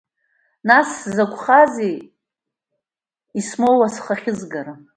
[0.67, 1.95] Нас, сзыкәхазеи,
[3.39, 4.73] исмоуа схы ахьызгара?!